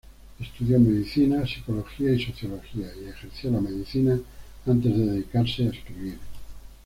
Estudió 0.39 0.79
medicina, 0.79 1.45
psicología 1.45 2.09
y 2.11 2.25
sociología, 2.25 2.87
y 2.99 3.07
ejerció 3.07 3.51
la 3.51 3.61
medicina 3.61 4.19
antes 4.65 4.97
de 4.97 5.05
dedicarse 5.05 5.67
a 5.67 5.69
escribir. 5.69 6.17